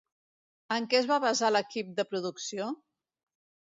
[0.75, 2.75] En què es van basar l'equip de producció?